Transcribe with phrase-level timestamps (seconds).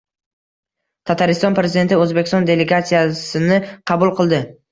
[1.09, 3.59] Tatariston Prezidenti O‘zbekiston delegatsiyasini
[3.93, 4.41] qabul qildi